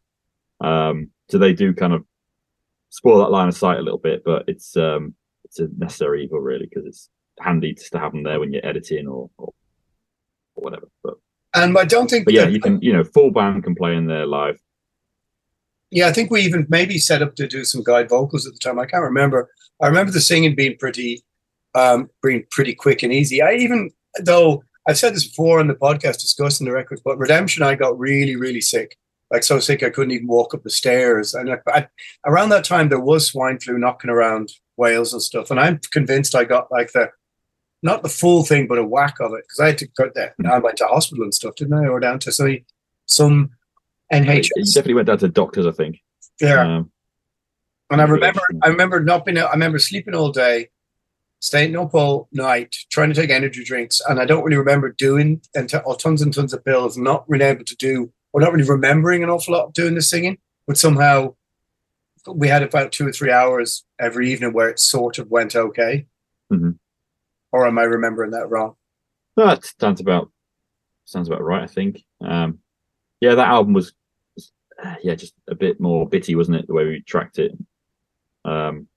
[0.60, 2.04] Um, so they do kind of
[2.90, 6.40] spoil that line of sight a little bit, but it's um it's a necessary evil
[6.40, 7.08] really because it's
[7.40, 9.52] handy just to have them there when you're editing or or,
[10.58, 10.88] or whatever.
[11.02, 11.14] But
[11.54, 13.94] And I don't think but yeah, that- you can you know full band can play
[13.94, 14.58] in there live.
[15.90, 18.58] Yeah, I think we even maybe set up to do some guide vocals at the
[18.58, 18.78] time.
[18.78, 19.48] I can't remember.
[19.82, 21.24] I remember the singing being pretty,
[21.74, 23.40] um, being pretty quick and easy.
[23.40, 23.90] I even
[24.22, 27.98] though I've said this before on the podcast discussing the records, but Redemption, I got
[27.98, 28.96] really, really sick.
[29.30, 31.34] Like so sick I couldn't even walk up the stairs.
[31.34, 31.86] And I, I,
[32.26, 35.50] around that time, there was swine flu knocking around Wales and stuff.
[35.50, 37.10] And I'm convinced I got like the
[37.82, 40.34] not the full thing, but a whack of it because I had to go there.
[40.50, 41.86] I went to hospital and stuff, didn't I?
[41.86, 42.58] Or down to some
[43.06, 43.50] some
[44.12, 44.74] You NHS.
[44.74, 46.00] definitely went down to doctors, I think.
[46.40, 46.76] Yeah.
[46.78, 46.90] Um,
[47.90, 49.38] And I remember, I remember not being.
[49.38, 50.68] I remember sleeping all day,
[51.40, 55.40] staying up all night, trying to take energy drinks, and I don't really remember doing
[55.54, 56.98] and t- or tons and tons of pills.
[56.98, 60.02] Not really able to do, or not really remembering an awful lot of doing the
[60.02, 60.36] singing.
[60.66, 61.34] But somehow,
[62.26, 66.06] we had about two or three hours every evening where it sort of went okay.
[66.52, 66.78] Mhm.
[67.52, 68.74] Or am I remembering that wrong?
[69.36, 70.30] That sounds about
[71.04, 71.62] sounds about right.
[71.62, 72.04] I think.
[72.20, 72.58] Um,
[73.20, 73.92] yeah, that album was,
[74.84, 76.66] uh, yeah just a bit more bitty, wasn't it?
[76.66, 77.52] The way we tracked it.
[78.44, 78.88] Um,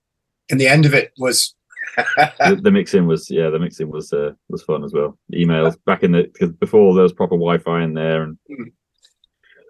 [0.50, 1.54] And the end of it was.
[1.96, 5.18] the, the mixing was yeah, the mixing was uh, was fun as well.
[5.30, 8.38] The emails back in the because before there was proper Wi-Fi in there, and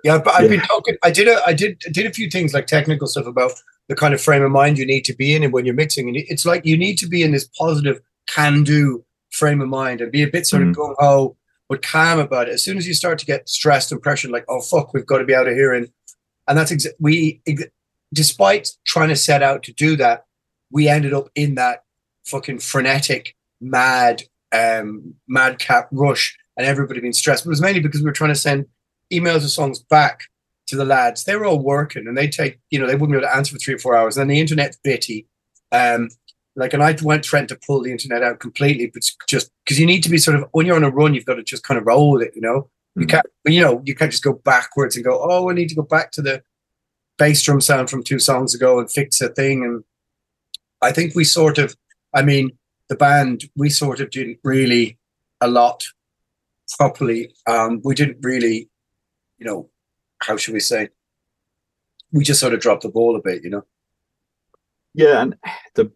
[0.04, 0.56] Yeah, but I've Yeah.
[0.58, 0.96] been talking.
[1.02, 3.52] I did a, I did, I did a few things like technical stuff about
[3.88, 6.06] the kind of frame of mind you need to be in, and when you're mixing,
[6.08, 10.12] and it's like you need to be in this positive, can-do frame of mind, and
[10.12, 10.74] be a bit sort of Mhm.
[10.74, 11.36] gung ho,
[11.68, 12.52] but calm about it.
[12.54, 15.18] As soon as you start to get stressed and pressured, like, oh fuck, we've got
[15.18, 15.88] to be out of here, and
[16.48, 17.62] and that's exa- we, ex-
[18.12, 20.24] despite trying to set out to do that,
[20.70, 21.84] we ended up in that
[22.26, 27.44] fucking frenetic, mad, um, madcap rush, and everybody being stressed.
[27.44, 28.66] But it was mainly because we were trying to send
[29.12, 30.24] emails of songs back
[30.66, 31.24] to the lads.
[31.24, 33.52] They were all working and they take, you know, they wouldn't be able to answer
[33.54, 34.16] for three or four hours.
[34.16, 35.26] And then the internet's bitty.
[35.70, 36.08] Um,
[36.54, 39.86] like, and I went trying to pull the internet out completely, but just because you
[39.86, 41.78] need to be sort of, when you're on a run, you've got to just kind
[41.78, 42.68] of roll with it, you know?
[42.94, 43.10] You Mhm.
[43.10, 45.82] can't, you know, you can't just go backwards and go, oh, I need to go
[45.82, 46.42] back to the
[47.16, 49.64] bass drum sound from two songs ago and fix a thing.
[49.64, 49.84] And
[50.82, 51.74] I think we sort of,
[52.12, 54.98] I mean, the band, we sort of didn't really
[55.40, 55.84] a lot
[56.76, 57.34] properly.
[57.46, 58.68] Um, we didn't really,
[59.38, 59.70] you know,
[60.18, 60.90] how should we say?
[62.12, 63.64] We just sort of dropped the ball a bit, you know.
[64.94, 65.34] yeah, and
[65.74, 65.90] the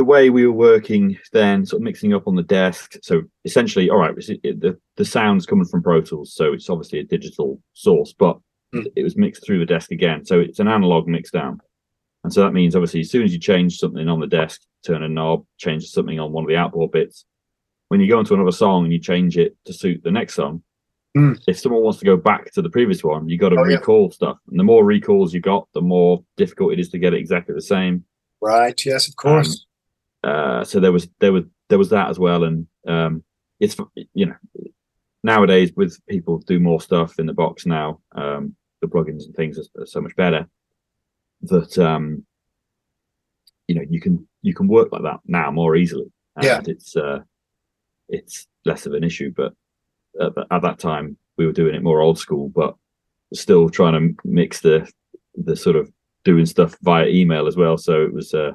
[0.00, 2.96] the way we were working then, sort of mixing up on the desk.
[3.02, 7.00] So essentially, all right, it, the the sound's coming from Pro Tools, so it's obviously
[7.00, 8.38] a digital source, but
[8.74, 8.86] Mm.
[8.96, 11.60] it was mixed through the desk again, so it's an analog mix down.
[12.22, 15.02] And so that means obviously, as soon as you change something on the desk, turn
[15.02, 17.24] a knob, change something on one of the outboard bits,
[17.88, 20.62] when you go into another song and you change it to suit the next song,
[21.16, 21.36] Mm.
[21.48, 23.76] if someone wants to go back to the previous one, you got to Oh, yeah.
[23.78, 24.38] recall stuff.
[24.48, 27.52] And the more recalls you got, the more difficult it is to get it exactly
[27.56, 28.04] the same.
[28.40, 28.80] Right?
[28.86, 29.66] Yes, of course.
[30.22, 33.22] Uh, so there was there was there was that as well, and um,
[33.58, 33.76] it's
[34.14, 34.34] you know
[35.22, 39.58] nowadays with people do more stuff in the box now, um, the plugins and things
[39.58, 40.46] are, are so much better
[41.42, 42.24] that um,
[43.66, 46.60] you know you can you can work like that now more easily, and Yeah.
[46.66, 47.20] it's uh,
[48.08, 49.32] it's less of an issue.
[49.34, 49.54] But
[50.20, 52.74] at, the- at that time, we were doing it more old school, but
[53.32, 54.90] still trying to mix the
[55.34, 55.90] the sort of
[56.24, 57.78] doing stuff via email as well.
[57.78, 58.52] So it was uh,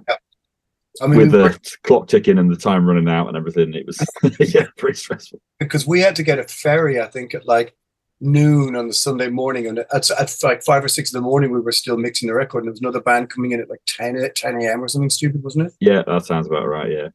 [1.01, 3.73] I mean, with the clock ticking and the time running out and everything.
[3.73, 3.99] It was
[4.53, 5.41] yeah, pretty stressful.
[5.59, 7.75] because we had to get a ferry, I think, at like
[8.21, 9.67] noon on the Sunday morning.
[9.67, 12.33] And at, at like five or six in the morning, we were still mixing the
[12.33, 12.59] record.
[12.59, 14.83] And there was another band coming in at like 10, 10 a.m.
[14.83, 15.73] or something stupid, wasn't it?
[15.79, 16.89] Yeah, that sounds about right.
[16.91, 17.09] Yeah,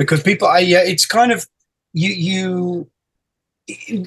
[0.00, 1.46] because people i yeah it's kind of
[1.92, 2.90] you you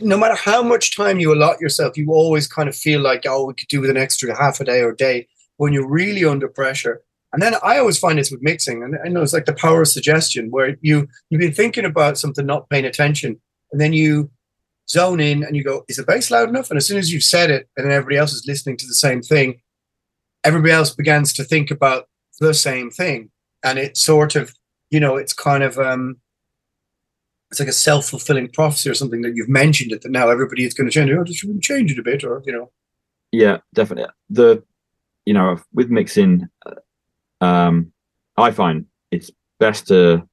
[0.02, 3.46] no matter how much time you allot yourself you always kind of feel like oh
[3.46, 6.48] we could do with an extra half a day or day when you're really under
[6.48, 9.54] pressure and then i always find this with mixing and i know it's like the
[9.54, 13.40] power of suggestion where you you've been thinking about something not paying attention
[13.72, 14.30] and then you
[14.90, 17.24] zone in and you go is the bass loud enough and as soon as you've
[17.24, 19.60] said it and then everybody else is listening to the same thing
[20.44, 22.08] everybody else begins to think about
[22.40, 23.30] the same thing.
[23.64, 24.54] And it sort of
[24.90, 26.18] you know it's kind of um
[27.50, 30.74] it's like a self-fulfilling prophecy or something that you've mentioned it that now everybody is
[30.74, 32.72] going to change oh just change it a bit or you know.
[33.32, 34.12] Yeah, definitely.
[34.30, 34.64] The
[35.26, 36.48] you know with mixing,
[37.44, 37.92] um,
[38.38, 40.24] I find it's best to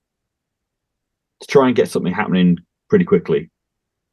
[1.40, 3.50] to try and get something happening pretty quickly.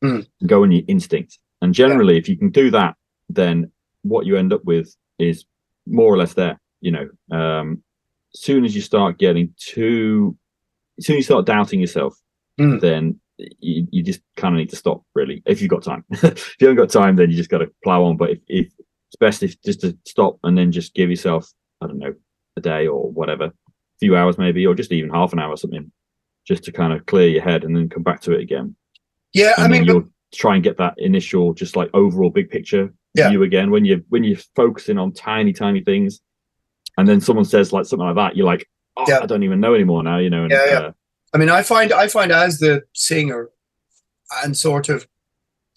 [0.03, 0.27] Mm.
[0.45, 2.95] Go on your instinct, and generally, if you can do that,
[3.29, 3.71] then
[4.03, 5.45] what you end up with is
[5.85, 6.59] more or less there.
[6.81, 7.83] You know, um,
[8.33, 10.37] soon as you start getting too,
[10.99, 12.15] soon as you start doubting yourself,
[12.59, 12.81] Mm.
[12.81, 13.19] then
[13.59, 15.03] you, you just kind of need to stop.
[15.13, 16.03] Really, if you've got time.
[16.11, 18.17] if you haven't got time, then you just got to plow on.
[18.17, 18.73] But if, if
[19.19, 22.13] best if just to stop and then just give yourself I don't know
[22.57, 23.53] a day or whatever, a
[23.99, 25.91] few hours maybe, or just even half an hour or something,
[26.45, 28.75] just to kind of clear your head and then come back to it again.
[29.33, 32.93] Yeah, and I mean, you'll try and get that initial just like overall big picture
[33.13, 33.29] Yeah.
[33.29, 36.19] view again when you when you're focusing on tiny tiny things,
[36.97, 38.67] and then someone says like something like that, you're like,
[38.97, 39.19] oh, Yeah.
[39.21, 40.43] I don't even know anymore now, you know.
[40.43, 40.79] And, Yeah, yeah.
[40.79, 40.91] uh,
[41.33, 43.49] I mean, I find I find as the singer,
[44.43, 45.07] and sort of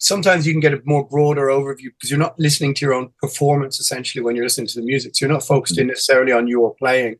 [0.01, 3.11] sometimes you can get a more broader overview because you're not listening to your own
[3.21, 5.15] performance essentially when you're listening to the music.
[5.15, 7.17] So you're not focused in necessarily on your playing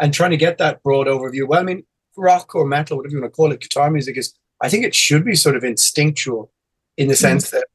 [0.00, 1.46] and trying to get that broad overview.
[1.46, 1.84] Well, I mean,
[2.16, 4.34] rock or metal, whatever you want to call it, guitar music is.
[4.62, 6.50] I think it should be sort of instinctual,
[6.96, 7.66] in the sense that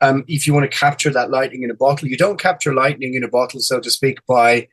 [0.00, 3.14] um, if you want to capture that lightning in a bottle, you don't capture lightning
[3.14, 4.68] in a bottle, so to speak, by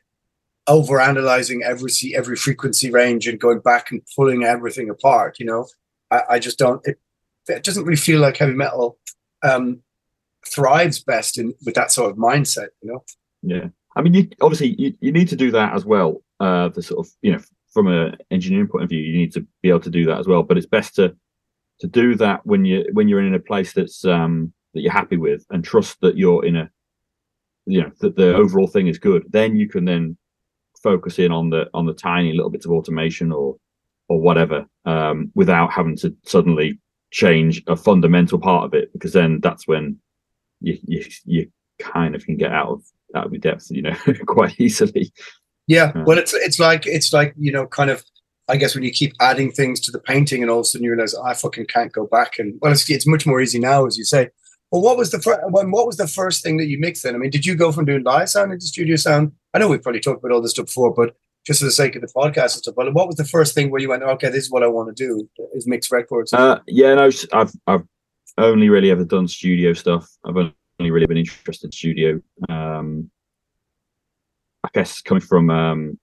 [0.68, 5.40] over analyzing every every frequency range and going back and pulling everything apart.
[5.40, 5.66] You know,
[6.10, 6.86] I, I just don't.
[6.86, 7.00] It,
[7.48, 8.98] it doesn't really feel like heavy metal
[9.42, 9.82] um,
[10.46, 12.68] thrives best in with that sort of mindset.
[12.82, 13.04] You know.
[13.42, 16.22] Yeah, I mean, you obviously you, you need to do that as well.
[16.40, 17.40] Uh, the sort of you know
[17.72, 20.26] from an engineering point of view, you need to be able to do that as
[20.26, 20.42] well.
[20.42, 21.16] But it's best to
[21.80, 25.16] to do that when you when you're in a place that's um that you're happy
[25.16, 26.70] with and trust that you're in a
[27.66, 29.24] you know that the overall thing is good.
[29.30, 30.16] Then you can then
[30.82, 33.56] focus in on the on the tiny little bits of automation or
[34.08, 36.78] or whatever um without having to suddenly
[37.12, 39.96] change a fundamental part of it because then that's when
[40.60, 42.82] you you, you kind of can get out of
[43.14, 43.94] out of your depth you know
[44.26, 45.12] quite easily
[45.68, 46.04] Yeah, Yeah.
[46.04, 48.02] well, it's it's like it's like you know, kind of.
[48.48, 50.84] I guess when you keep adding things to the painting, and all of a sudden
[50.84, 52.40] you realize I fucking can't go back.
[52.40, 54.30] And well, it's it's much more easy now, as you say.
[54.72, 55.40] Well, what was the first?
[55.50, 57.04] When what was the first thing that you mixed?
[57.04, 59.32] Then I mean, did you go from doing live sound into studio sound?
[59.54, 61.96] I know we've probably talked about all this stuff before, but just for the sake
[61.96, 62.74] of the podcast and stuff.
[62.76, 64.94] But what was the first thing where you went, okay, this is what I want
[64.96, 65.28] to do?
[65.54, 66.32] Is mix records?
[66.32, 67.82] uh yeah no i've i've
[68.38, 73.10] only really ever done studio stuff i've only really been interested in studio um
[74.64, 75.98] i guess coming from um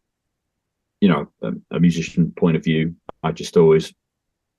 [1.02, 3.94] you know a, a musician point of view i just always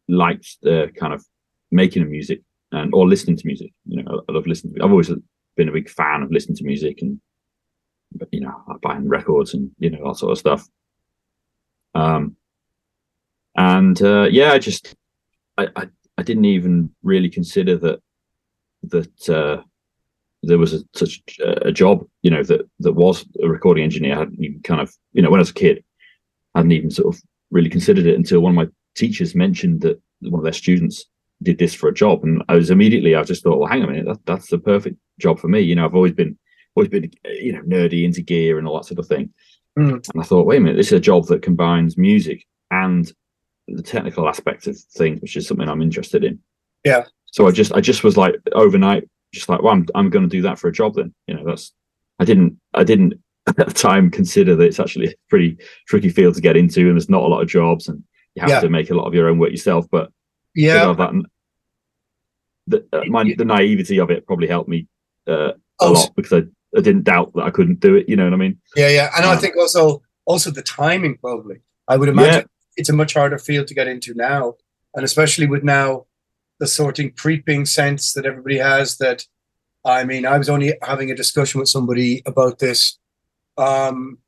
[0.08, 1.24] liked the kind of
[1.70, 2.40] making of music
[2.72, 5.10] and or listening to music you know i love listening to i've always
[5.56, 7.20] been a big fan of listening to music and
[8.30, 10.68] you know buying records and you know that sort of stuff.
[11.94, 12.36] Um
[13.56, 14.94] and uh yeah i just
[15.58, 18.00] i i, I didn't even really consider that
[18.84, 19.62] that uh
[20.44, 24.14] there was a, such a, job you know that that was a recording engineer.
[24.14, 25.84] I hadn't even kind of you know when i was a kid
[26.54, 27.20] I hadn't even sort of
[27.50, 31.06] really considered it until one of my teachers mentioned that one of their students
[31.42, 33.88] did this for a job, and I was immediately I just thought, well, hang on
[33.88, 35.60] a minute, that, that's the perfect job for me.
[35.60, 36.38] You know, I've always been
[36.76, 39.33] always been you know nerdy into gear and all that sort of thing,
[39.78, 40.04] Mm.
[40.12, 43.11] and I thought, wait a minute, this is a job that combines music and
[43.68, 46.40] the technical aspect of things, which is something I'm interested in.
[46.85, 47.04] Yeah.
[47.26, 50.37] So I just I just was like overnight, just like, well, I'm I'm going to
[50.37, 51.14] do that for a job then.
[51.28, 51.72] You know, that's
[52.18, 53.14] I didn't I didn't
[53.46, 55.56] at the time consider that it's actually a pretty
[55.87, 58.02] tricky field to get into, and there's not a lot of jobs, and
[58.35, 58.61] you have Yeah.
[58.61, 59.87] to make a lot of your own work yourself.
[59.90, 60.11] But
[60.56, 60.88] yeah.
[60.90, 61.12] of that,
[62.66, 64.87] the, uh, my, the naivety of it probably helped me
[65.28, 68.09] uh, a Oh, lot because I, I didn't doubt that I couldn't do it.
[68.09, 68.59] You know what I mean?
[68.76, 71.56] Yeah, yeah, and I Um, think also also the timing probably.
[71.88, 74.54] I would imagine it's a much harder field to get into now,
[74.94, 76.06] and especially with now
[76.61, 78.98] the sorting creeping sense that everybody has.
[78.98, 79.26] That
[79.85, 82.98] I mean, I was only having a discussion with somebody about this
[83.59, 84.18] um,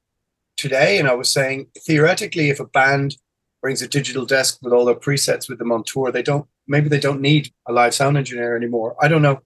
[0.57, 3.16] today, and I was saying theoretically, if a band
[3.61, 6.88] brings a digital desk with all their presets with them on tour, they don't maybe
[6.88, 8.96] they don't need a live sound engineer anymore.
[9.00, 9.40] I don't know.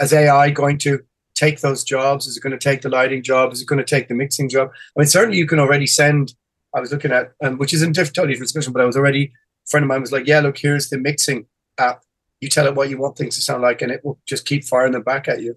[0.00, 1.00] Is AI going to
[1.44, 2.26] take those jobs?
[2.26, 3.52] Is it going to take the lighting job?
[3.52, 4.70] Is it going to take the mixing job?
[4.94, 6.34] I mean, certainly you can already send.
[6.76, 8.96] I was looking at, um, which is a diff- totally different discussion, but I was
[8.96, 9.24] already.
[9.66, 11.46] A friend of mine was like, "Yeah, look, here's the mixing
[11.78, 11.98] app.
[12.40, 14.62] You tell it what you want things to sound like, and it will just keep
[14.64, 15.52] firing them back at you."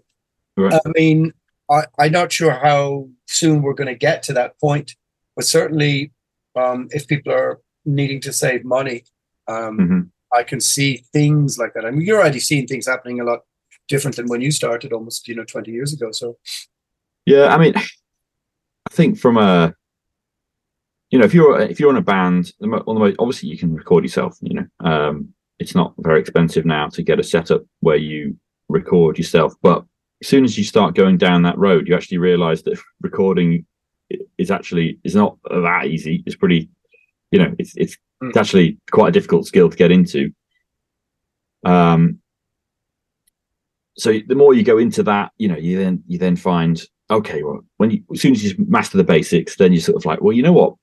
[0.57, 0.73] Right.
[0.73, 1.33] I mean,
[1.69, 4.95] I, I'm not sure how soon we're going to get to that point,
[5.35, 6.11] but certainly,
[6.55, 9.03] um, if people are needing to save money,
[9.47, 10.09] um, Mhm.
[10.39, 11.85] I can see things like that.
[11.85, 13.41] I mean, you're already seeing things happening a lot
[13.87, 16.11] different than when you started, almost you know 20 years ago.
[16.11, 16.37] So
[17.25, 17.83] Yeah, I mean, I
[18.91, 19.73] think from a,
[21.09, 23.57] you know, if you're if you're in a band, one of the most, obviously you
[23.57, 24.38] can record yourself.
[24.41, 28.38] You know, um, it's not very expensive now to get a setup where you
[28.69, 29.53] record yourself.
[29.61, 29.86] But
[30.21, 33.65] as soon as you start going down that road, you actually realise that recording
[34.38, 36.23] is actually is not that easy.
[36.25, 36.69] It's pretty,
[37.31, 40.31] you know, it's it's, it's actually quite a difficult skill to get into.
[41.63, 42.19] Um,
[43.97, 47.43] so the more you go into that, you know, you then you then find okay,
[47.43, 50.21] well, when you as soon as you master the basics, then you're sort of like,
[50.21, 50.75] well, you know what,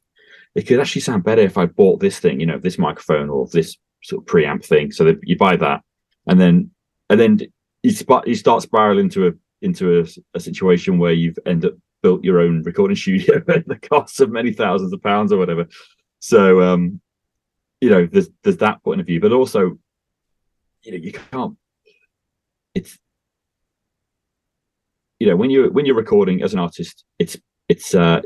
[0.54, 3.46] it could actually sound better if I bought this thing, you know, this microphone or
[3.48, 4.92] this sort of preamp thing.
[4.92, 5.82] So that you buy that,
[6.26, 6.70] and then
[7.08, 7.40] and then
[7.82, 9.32] you sp- you start spiraling into a
[9.62, 13.76] into a, a situation where you've end up built your own recording studio at the
[13.76, 15.66] cost of many thousands of pounds or whatever.
[16.20, 17.00] So um,
[17.80, 19.78] you know, there's there's that point of view, but also,
[20.82, 21.56] you know, you can't.
[22.74, 22.98] It's
[25.18, 27.36] you know when you when you're recording as an artist, it's
[27.68, 28.20] it's uh,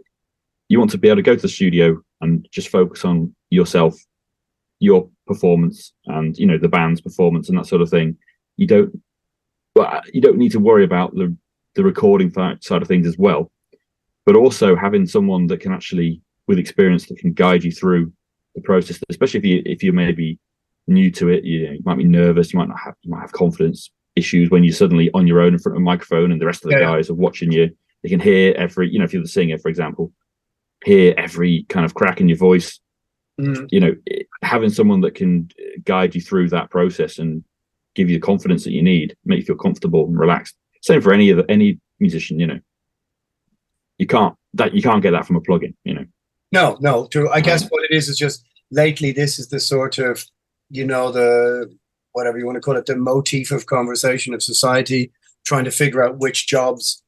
[0.69, 3.95] you want to be able to go to the studio and just focus on yourself,
[4.79, 8.17] your performance, and you know the band's performance and that sort of thing.
[8.57, 9.03] You don't,
[9.75, 11.37] but you don't need to worry about the
[11.75, 13.51] the recording side of things as well.
[14.25, 18.13] But also having someone that can actually, with experience, that can guide you through
[18.55, 20.39] the process, especially if you if you're maybe
[20.87, 23.21] new to it, you, know, you might be nervous, you might not have you might
[23.21, 26.41] have confidence issues when you're suddenly on your own in front of a microphone and
[26.41, 26.85] the rest of the yeah.
[26.85, 27.71] guys are watching you.
[28.03, 30.13] They can hear every, you know, if you're the singer, for example,
[30.85, 32.79] hear every kind of crack in your voice.
[33.41, 33.69] Mm.
[33.71, 33.95] You know,
[34.43, 35.49] having someone that can
[35.85, 37.43] guide you through that process and
[37.95, 40.55] give you the confidence that you need, make you feel comfortable and relaxed.
[40.83, 42.61] Same for any of the, any musician, you know.
[43.99, 46.05] You can't that you can't get that from a plugin, you know.
[46.53, 47.31] No, no, true.
[47.31, 50.25] I guess um, what it is is just lately this is the sort of,
[50.71, 51.73] you know, the
[52.15, 55.13] whatever you want to call it, the motif of conversation of society,
[55.45, 57.03] trying to figure out which jobs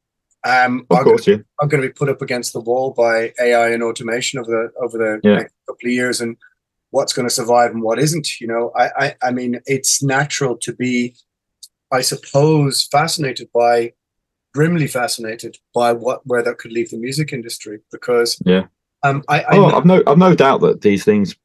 [0.44, 1.44] um, are, course, going, yeah.
[1.60, 4.84] are, going to be put up against the wall by AI and automation over the
[4.84, 5.36] over the yeah.
[5.36, 6.36] next couple of years, and
[6.90, 8.40] what's going to survive and what isn't.
[8.40, 11.16] You know, I, I I mean, it's natural to be,
[11.92, 13.92] I suppose, fascinated by,
[14.54, 18.66] grimly fascinated by what where that could leave the music industry because yeah.
[19.02, 21.36] Um, I, I oh, know- I've no, I've no doubt that these things,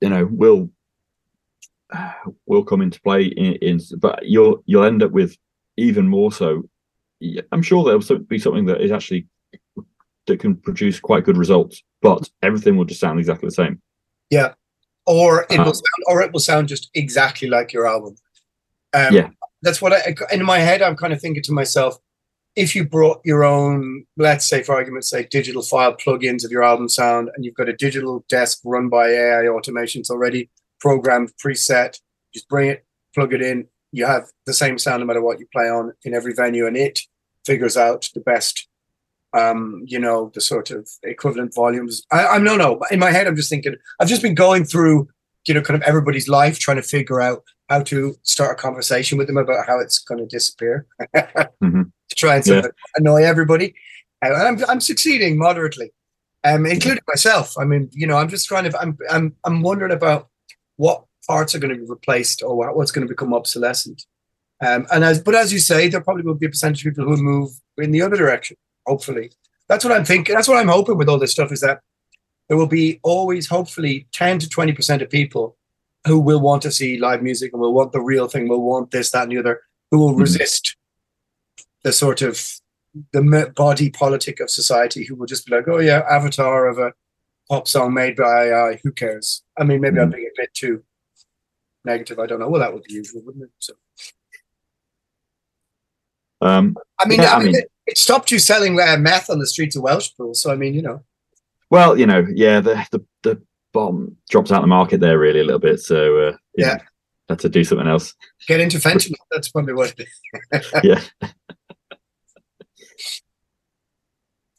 [0.00, 0.70] you know, will
[2.46, 5.36] will come into play in, in, but you'll you'll end up with
[5.76, 6.62] even more so.
[7.52, 9.26] I'm sure there'll be something that is actually
[10.26, 13.80] that can produce quite good results but everything will just sound exactly the same.
[14.30, 14.54] Yeah.
[15.06, 18.16] Or it will um, sound or it will sound just exactly like your album.
[18.94, 19.28] Um, yeah.
[19.60, 21.98] that's what i in my head i'm kind of thinking to myself
[22.56, 26.62] if you brought your own let's say for argument's sake digital file plugins of your
[26.62, 30.48] album sound and you've got a digital desk run by ai automations already
[30.80, 31.98] programmed preset.
[32.32, 33.66] Just bring it, plug it in.
[33.92, 36.76] You have the same sound no matter what you play on in every venue, and
[36.76, 37.00] it
[37.46, 38.68] figures out the best,
[39.32, 42.02] um, you know, the sort of equivalent volumes.
[42.12, 42.80] I, am no, no.
[42.90, 43.76] In my head, I'm just thinking.
[43.98, 45.08] I've just been going through,
[45.46, 49.16] you know, kind of everybody's life, trying to figure out how to start a conversation
[49.16, 51.82] with them about how it's going to disappear, mm-hmm.
[52.08, 52.62] to try and yeah.
[52.96, 53.74] annoy everybody.
[54.20, 55.92] And I'm I'm succeeding moderately,
[56.44, 57.56] um, including myself.
[57.58, 58.78] I mean, you know, I'm just trying to.
[58.78, 60.28] I'm I'm I'm wondering about
[60.78, 64.06] what parts are going to be replaced or what, what's going to become obsolescent.
[64.66, 67.04] Um, and as but as you say, there probably will be a percentage of people
[67.04, 68.56] who move in the other direction.
[68.86, 69.30] Hopefully,
[69.68, 70.34] that's what I'm thinking.
[70.34, 71.80] That's what I'm hoping with all this stuff is that
[72.48, 75.56] there will be always, hopefully, ten to twenty percent of people
[76.06, 78.90] who will want to see live music and will want the real thing, will want
[78.90, 79.60] this, that, and the other,
[79.90, 80.22] who will mm-hmm.
[80.22, 80.76] resist
[81.84, 82.42] the sort of
[83.12, 86.92] the body politic of society, who will just be like, oh yeah, avatar of a
[87.48, 88.80] pop song made by AI.
[88.82, 89.42] Who cares?
[89.58, 90.02] I mean, maybe mm.
[90.02, 90.82] I'm being a bit too
[91.84, 92.18] negative.
[92.18, 92.48] I don't know.
[92.48, 93.50] Well, that would be usual, wouldn't it?
[93.58, 93.74] So.
[96.40, 99.46] Um, I mean, yeah, I mean, it, it, stopped you selling uh, meth on the
[99.46, 100.36] streets of Welshpool.
[100.36, 101.02] So, I mean, you know.
[101.70, 103.42] Well, you know, yeah, the the, the
[103.72, 105.80] bomb drops out the market there really a little bit.
[105.80, 106.82] So, uh, yeah, know,
[107.30, 108.14] had to do something else.
[108.46, 109.16] Get into fentanyl.
[109.32, 110.06] That's probably what it
[110.52, 110.72] is.
[110.84, 111.00] yeah.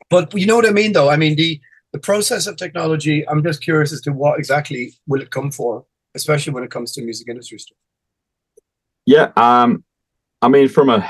[0.09, 1.09] but you know what I mean, though.
[1.09, 1.61] I mean the
[1.91, 5.85] the process of technology, I'm just curious as to what exactly will it come for,
[6.15, 7.77] especially when it comes to music industry stuff.
[9.05, 9.83] Yeah, um,
[10.41, 11.09] I mean, from a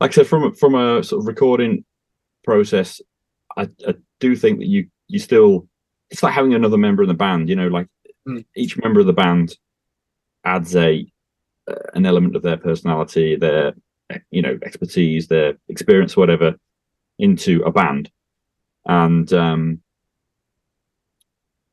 [0.00, 1.84] like I said, from a, from a sort of recording
[2.44, 3.00] process,
[3.56, 5.68] I, I do think that you you still
[6.10, 7.48] it's like having another member in the band.
[7.48, 7.88] You know, like
[8.28, 8.44] mm.
[8.56, 9.56] each member of the band
[10.44, 11.06] adds a
[11.70, 13.72] uh, an element of their personality, their
[14.30, 16.56] you know expertise, their experience, whatever,
[17.18, 18.10] into a band
[18.86, 19.80] and um,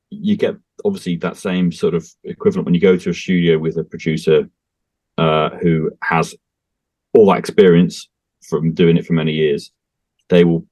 [0.09, 0.55] you get
[0.85, 4.49] obviously that same sort of equivalent when you go to a studio with a producer
[5.17, 6.35] uh, who has
[7.13, 8.09] all that experience
[8.47, 9.71] from doing it for many years.
[10.29, 10.65] They will,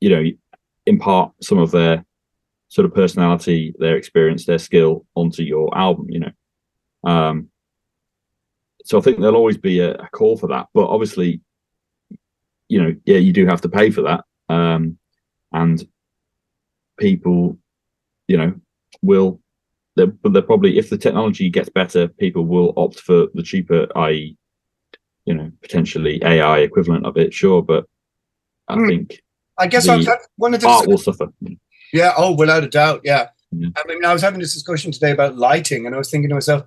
[0.00, 0.24] you know,
[0.86, 2.04] impart some of their
[2.68, 6.06] sort of personality, their experience, their skill onto your album.
[6.08, 7.48] You know, um,
[8.84, 10.68] so I think there'll always be a, a call for that.
[10.74, 11.40] But obviously,
[12.68, 14.24] you know, yeah, you do have to pay for that.
[14.48, 14.98] Um,
[15.54, 15.86] and
[16.98, 17.56] people,
[18.28, 18.54] you know,
[19.02, 19.40] will
[19.96, 24.36] they're, they're probably if the technology gets better, people will opt for the cheaper, i.e.,
[25.24, 27.32] you know, potentially AI equivalent of it.
[27.32, 27.86] Sure, but
[28.68, 28.88] I mm.
[28.88, 29.22] think
[29.58, 31.28] I guess I the one of the art will suffer.
[31.92, 32.12] Yeah.
[32.16, 33.02] Oh, without a doubt.
[33.04, 33.28] Yeah.
[33.52, 36.34] I mean, I was having this discussion today about lighting, and I was thinking to
[36.34, 36.64] myself,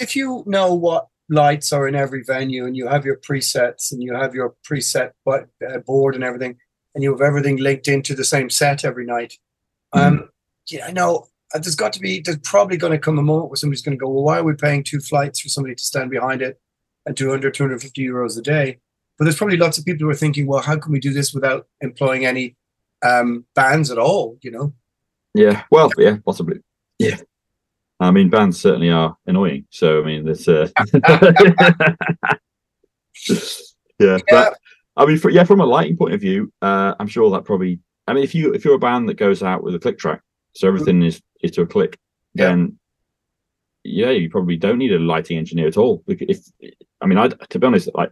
[0.00, 4.00] if you know what lights are in every venue, and you have your presets, and
[4.00, 6.56] you have your preset but, uh, board and everything,
[6.94, 9.34] and you have everything linked into the same set every night.
[9.92, 10.28] Um,
[10.70, 12.20] yeah, I know uh, there's got to be.
[12.20, 14.44] There's probably going to come a moment where somebody's going to go, "Well, why are
[14.44, 16.60] we paying two flights for somebody to stand behind it
[17.06, 18.78] and do under 250 euros a day?"
[19.18, 21.32] But there's probably lots of people who are thinking, "Well, how can we do this
[21.32, 22.56] without employing any
[23.02, 24.72] um, bands at all?" You know.
[25.34, 26.60] Yeah, well, yeah, possibly.
[26.98, 27.16] Yeah.
[28.00, 29.66] I mean, bands certainly are annoying.
[29.70, 30.48] So, I mean, there's.
[30.48, 30.68] Uh...
[33.98, 34.58] yeah, but
[34.96, 37.80] I mean, for, yeah, from a lighting point of view, uh, I'm sure that probably.
[38.06, 40.20] I mean, if you if you're a band that goes out with a click track,
[40.54, 41.98] so everything is is to a click,
[42.34, 42.78] then
[43.82, 46.04] yeah, you probably don't need a lighting engineer at all.
[46.06, 46.40] If
[47.00, 48.10] I mean, I to be honest, like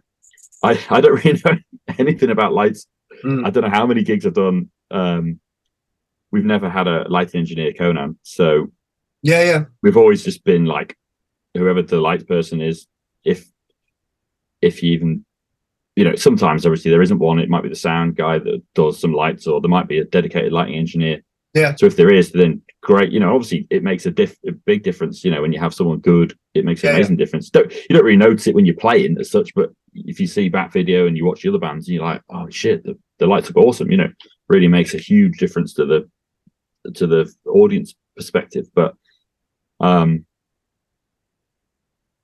[0.63, 1.57] I I don't really know
[1.97, 2.87] anything about lights.
[3.23, 3.45] Mm.
[3.45, 4.69] I don't know how many gigs I've done.
[4.91, 5.39] Um,
[6.31, 8.17] we've never had a lighting engineer, Conan.
[8.23, 8.71] So
[9.21, 9.63] Yeah, yeah.
[9.81, 10.97] we've always just been like
[11.53, 12.87] whoever the light person is.
[13.23, 13.47] If
[14.61, 15.25] if you even
[15.95, 17.39] you know, sometimes obviously there isn't one.
[17.39, 20.05] It might be the sound guy that does some lights, or there might be a
[20.05, 21.21] dedicated lighting engineer.
[21.53, 21.75] Yeah.
[21.75, 23.11] So if there is, then great.
[23.11, 25.23] You know, obviously it makes a, diff- a big difference.
[25.23, 27.49] You know, when you have someone good, it makes an Yeah, amazing difference.
[27.51, 30.49] Don't you don't really notice it when you're playing as such, but if you see
[30.49, 33.27] back video and you watch the other bands, and you're like, oh shit, the, the
[33.27, 33.91] lights look awesome.
[33.91, 34.09] You know,
[34.49, 36.09] really makes a huge difference to the
[36.95, 38.65] to the audience perspective.
[38.73, 38.95] But
[39.79, 40.25] um,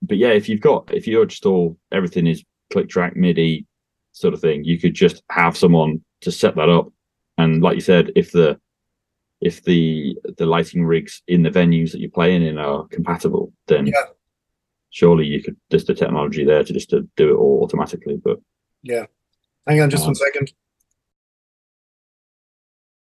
[0.02, 3.66] but yeah, if you've got if you're just all everything is click track MIDI
[4.12, 6.92] sort of thing, you could just have someone to set that up.
[7.38, 8.60] And like you said, if the
[9.42, 13.88] if the the lighting rigs in the venues that you're playing in are compatible, then
[13.88, 13.94] Yeah.
[14.90, 18.18] surely you could just the technology there to just to do it all automatically.
[18.22, 18.40] But
[18.84, 19.06] Yeah.
[19.68, 20.52] Hang on just Um, one second.